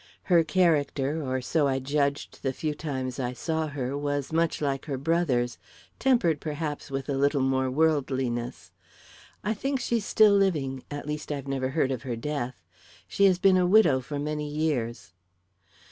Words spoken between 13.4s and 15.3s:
a widow for many years.